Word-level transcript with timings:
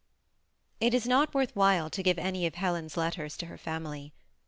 It 0.79 0.95
is 0.95 1.05
not 1.05 1.31
worth 1.35 1.55
while 1.55 1.87
to 1.91 2.01
give 2.01 2.17
any 2.17 2.47
of 2.47 2.55
Helen's 2.55 2.97
letters 2.97 3.37
to 3.37 3.45
her 3.45 3.57
family. 3.59 4.13